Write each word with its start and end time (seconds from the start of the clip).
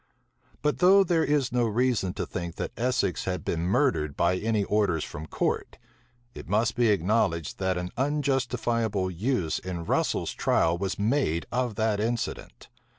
But 0.63 0.79
though 0.79 1.03
there 1.03 1.23
is 1.23 1.51
no 1.51 1.65
reason 1.65 2.13
to 2.15 2.25
think 2.25 2.55
that 2.55 2.71
Essex 2.75 3.25
had 3.25 3.45
been 3.45 3.61
murdered 3.67 4.17
by 4.17 4.35
any 4.37 4.63
orders 4.63 5.03
from 5.03 5.27
court, 5.27 5.77
it 6.33 6.49
must 6.49 6.75
be 6.75 6.89
acknowledged 6.89 7.59
that 7.59 7.77
an 7.77 7.91
unjustifiable 7.97 9.11
use 9.11 9.59
in 9.59 9.85
Russel's 9.85 10.31
trial 10.33 10.75
was 10.75 10.97
made 10.97 11.45
of 11.51 11.75
that 11.75 11.99
incident. 11.99 12.67